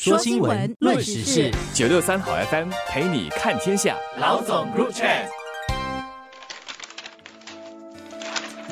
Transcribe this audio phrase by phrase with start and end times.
[0.00, 3.96] 说新闻，论时事，九六三好 FM 陪你看天下。
[4.20, 5.08] 老总入场。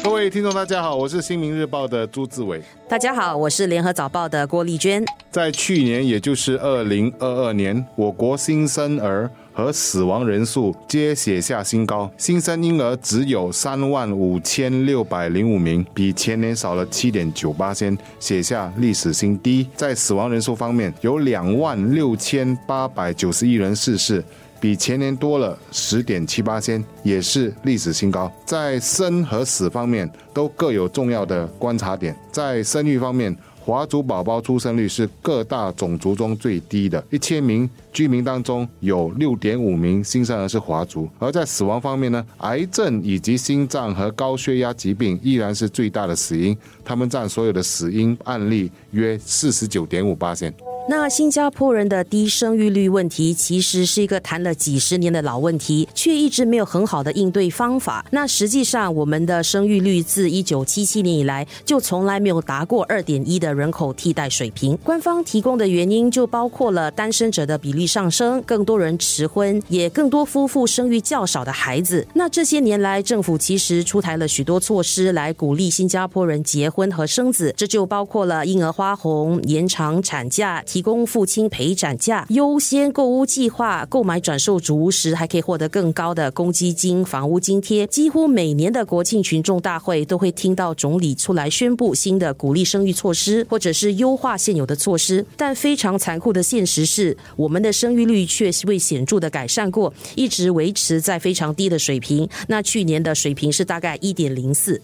[0.00, 2.62] 各位听众，大家好，我是新民日报的朱志伟。
[2.88, 5.04] 大家好，我是联合早报的郭丽娟。
[5.28, 9.28] 在去年，也就是二零二二年，我国新生儿
[9.58, 19.66] 和死亡人数皆写下新高，新生婴儿只有三万五千六百零五名，比前年少了七点九八千，写下历史新低。
[19.74, 24.24] 在死亡人数方面，有两万六千八百九十一人逝世。
[24.60, 28.30] 比前年多了十点七八千，也是历史新高。
[28.44, 32.16] 在生和死方面都各有重要的观察点。
[32.30, 33.36] 在生育方面，
[33.68, 41.06] 华族宝宝出生率是各大种族中最低的，一千名居民当中有六点五名新生儿是华族。
[41.18, 50.50] 而在死亡方面呢，癌症以及心脏和高血压疾病依然是最大的死因，他们占所有的死因案例约四十九点五八线。
[50.90, 58.06] 那新加坡人的低生育率问题，其实是一个谈了几十年的老问题，却一直没有很好的应对方法。
[58.10, 64.78] 那实际上，我们的生育率自一九七七年以来，就从来没有达过二点一的人口替代水平。
[64.82, 72.06] 官方提供的原因就包括了单身者的比例上升，更多人迟婚，也更多夫妇生育较少的孩子。
[72.14, 80.64] 那这些年来，政府其实出台了许多措施来鼓励新加坡人结婚和生子，这就包括了婴儿花红、延长产假。
[80.78, 87.84] 提供父亲陪产假、优先购屋计划、购买转售主屋时还可以获得更高的公积金、房屋津贴。
[87.88, 95.26] 几乎每年的国庆群众大会都会听到总理出来宣布新的鼓励生育措施，或者是优化现有的措施。
[95.36, 102.28] 但非常残酷的现实是，我们的生育率却未显著的改善过，一直维持在非常低的水平。
[102.46, 104.80] 那去年的水平是大概一点零四。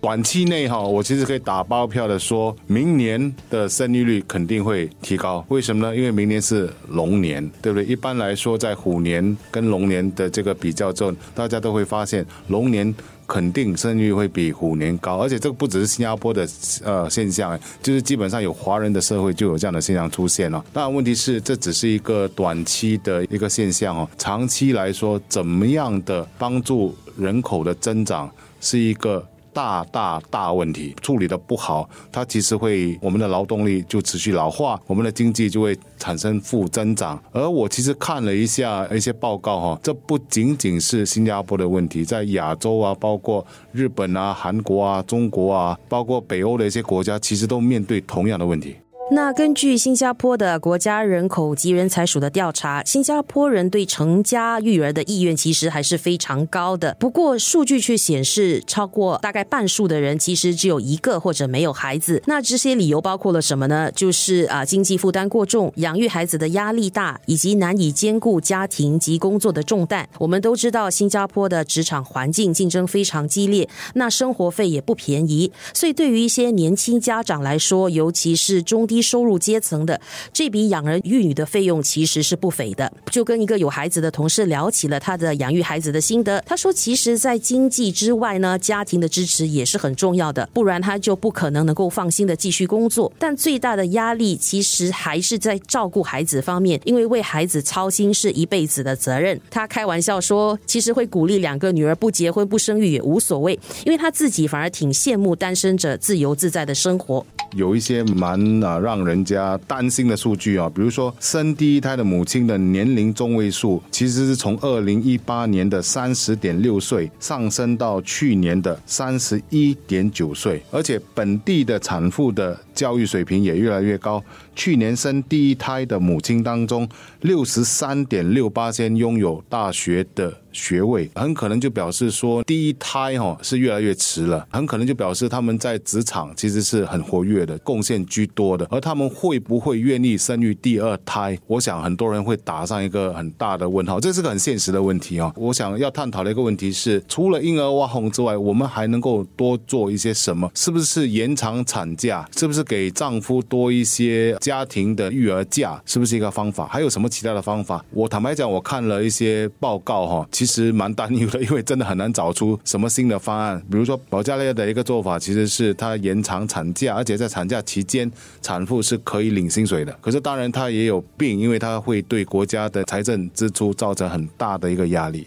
[0.00, 5.44] 短期内哈，我其实可以打包票的说，明年的生育率肯定会提高。
[5.48, 5.96] 为什么呢？
[5.96, 7.84] 因为明年是龙年，对不对？
[7.84, 12.94] 一般来说，在虎年跟龙年的这个比较中，大家都会发现龙年
[13.26, 15.16] 肯定生育会比虎年高。
[15.16, 16.48] 而且这个不只是新加坡的
[16.84, 20.64] 呃现象，就是基本上有华人的社会就有这样的现象出现了。
[20.72, 28.30] 当然，问题是这只是一个短期的一个现象哦，长期来说，怎么样的帮助人口的增长
[28.60, 29.26] 是一个。
[29.52, 37.22] 大大大问题处理的不好，它其实会我们的劳动力就持续老化，我们的经济就会产生负增长。
[37.32, 48.76] 而我其实看了一下一些报告哈，这不仅仅是新加坡的问题，在亚洲啊，包括日本啊、韩国啊、中国啊，包括北欧的一些国家，其实都面对同样的问题。
[49.10, 56.94] 那根据新加坡的国家人口及人才署的调查，新加坡人对成家育儿的意愿其实还是非常高的。
[57.00, 62.22] 不过数据却显示，超过大概半数的人其实只有一个或者没有孩子。
[62.26, 63.90] 那这些理由包括了什么呢？
[63.92, 70.06] 就是啊，经济负担过重、养育孩子的压力大，以及难以兼顾家庭及工作的重担。
[70.18, 75.50] 我们都知道，新加坡的职场环境竞争非常激烈，那生活费也不便宜。
[75.72, 80.00] 所以对于一些年轻家长来说，尤其是中低收入阶层的
[80.32, 82.92] 这笔养儿育女的费用其实是不菲的。
[83.10, 93.12] 就跟一个有孩子的同事聊起了他的养育孩子的心得，他说：“其实，在经济之外呢，家庭的支持也是很重要的，不然他就不可能能够放心的继续工作。
[93.18, 107.24] 但最大的压力其实还是在照顾孩子方面，因为为孩子操心是一辈子的责任。”他开玩笑说：“其实会鼓励两个女儿不结婚不生育也无所谓，因为他自己反而挺羡慕单身者自由自在的生活。”
[107.56, 124.24] 有一些蛮啊让人家担心的数据啊，比如说生第一胎的母亲的年龄中位数，其实是从二零一八年的三十点六岁上升到去年的三十一点九岁，而且本地的产妇的教育水平也越来越高。
[124.56, 126.88] 去年生第一胎的母亲当中，
[127.20, 130.34] 六十三点六八先拥有大学的。
[130.52, 138.66] 学位很可能就表示说，第一胎哈是越来越迟了，很可能就表示他们在职场其实是很活跃的，贡献居多的。
[138.70, 141.38] 而他们会不会愿意生育第二胎？
[141.46, 145.32] 我想很多人会打上一个很大的问号，这是个很现实的问题啊。
[145.36, 150.50] 我想要探讨的一个问题是，除了婴儿挖红之外，我们还能够多做一些什么？
[150.54, 152.28] 是不是延长产假？
[152.36, 155.80] 是不是给丈夫多一些家庭的育儿假？
[155.84, 156.66] 是不是一个方法？
[156.68, 157.84] 还有什么其他的方法？
[157.90, 163.60] 我坦白讲，我看了一些报告哈，其实蛮担忧的， 因为真的很难找出什么新的方案。
[163.68, 168.08] 比如说，保加利亚的一个做法，其实是它延长产假，而且在产假期间，
[168.40, 169.92] 产妇是可以领薪水的。
[170.00, 175.26] 可是，当然它也有病，因为它会对国家的财政支出造成很大的一个压力。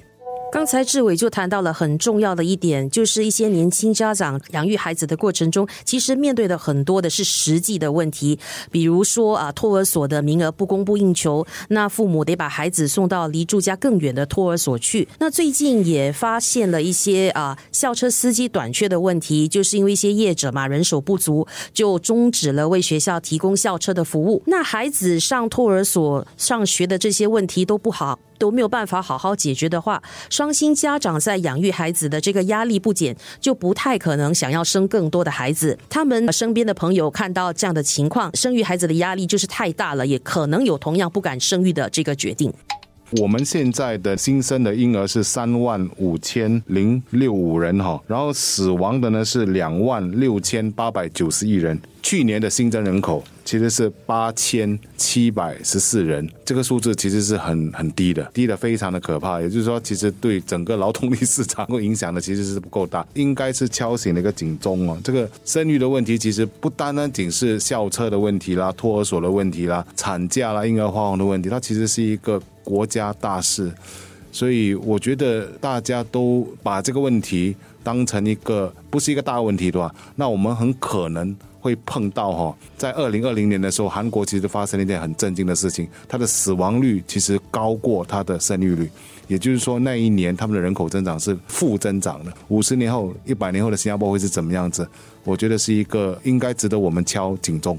[0.52, 8.38] 刚才志伟就谈到了很重要的一点，就是一些年轻家长养育孩子的过程中，其实面对的很多的是实际的问题，
[8.70, 15.08] 比如说啊，托儿所的名额不供不应求，那父母得把孩子送到离住家更远的托儿所去。
[15.20, 24.44] 那最近也发现了一些啊，校车司机短缺的问题，就是因为一些业者嘛人手不足，就终止了为学校提供校车的服务。
[24.48, 28.20] 那孩子上托儿所上学的这些问题都不好。
[28.42, 30.02] 都没有办法好好解决的话，
[30.32, 35.78] 双薪家长在养育孩子的这个压力不减，就不太可能想要生更多的孩子。
[35.88, 42.52] 他们身边的朋友看到这样的情况，生育孩子的压力就是太大了，也可能有同样不敢生育的这个决定。
[43.20, 51.78] 我们现在的新生的婴儿是三万五千零六五人哈，然后死亡的呢是两万六千八百九十一人。
[52.02, 59.40] 去年的新增人口其实是八千七百十四人，这个数字其实是很很低的，低的非常的可怕。
[59.40, 64.98] 也就是说，其实对整个劳动力市场会影响的其实是不够大，应该是敲醒了一个警钟哦。
[65.04, 72.42] 这个生育的问题其实不单单仅是校车的问题啦、托儿所的问题啦、产假啦、婴儿花红的问题，它其实是一个。
[72.64, 73.72] 国家大事，
[74.32, 88.90] 所以我觉得大家都把这个问题当成一个不是一个大问题的话，那我们很可能会碰到哈，在二零二零年的时候，韩国其实发生了一件很震惊的事情，它的死亡率其实高过它的生育率，
[89.28, 92.34] 也就是说那一年他们的人口增长是负增长的。
[92.48, 94.88] 五十年后、一百年后的新加坡会是怎么样子？
[95.24, 97.78] 我觉得是一个应该值得我们敲警钟。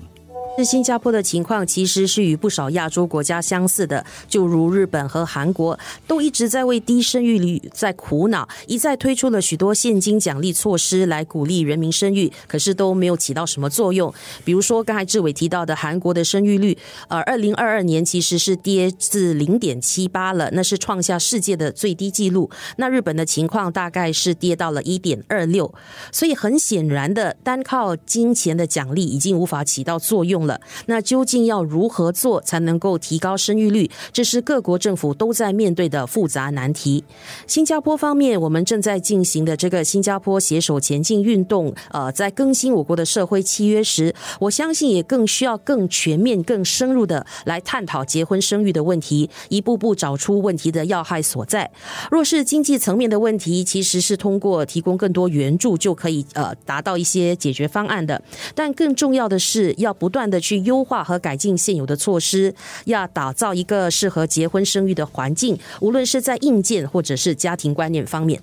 [0.58, 14.12] 是新加坡的情况，其实是与不少亚洲国家相似的，就如日本和韩国，都一直在为低生育率在苦恼，一再推出了许多现金奖励措施来鼓励人民生育，可是都没有起到什么作用。
[14.44, 16.76] 比如说刚才志伟提到的韩国的生育率，
[17.08, 22.50] 呃，二零二二年其实是跌至零点七八了，那是创下世界的最低纪录。
[22.76, 25.72] 那日本的情况大概是跌到了一点二六，
[26.12, 33.90] 所以很显然的，单靠金钱的奖励已经无法起到作用了，那究竟要如何做才能够提高生育率？
[34.12, 37.04] 这是各国政府都在面对的复杂难题。
[37.46, 51.70] 新加坡方面，我们正在进行的这个新加坡携手前进运动，呃，在更新我国的社会契约时，我相信也更需要更全面、更深入的来探讨结婚生育的问题，一步步找出问题的要害所在。
[52.10, 58.22] 若是经济层面的问题，其实是通过提供更多援助就可以呃达到一些解决方案的。
[58.54, 60.22] 但更重要的是要不断。
[60.32, 62.52] 的去优化和改进现有的措施，
[62.86, 68.42] 要打造一个适合结婚生育的环境，无论是在硬件或者是家庭观念方面。